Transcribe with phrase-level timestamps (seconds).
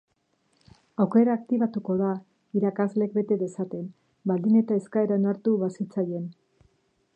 [1.03, 2.13] Aukera aktibatuko da,
[2.61, 3.85] irakasleek bete dezaten,
[4.31, 6.29] baldin eta eskaera onartu bazitzaien.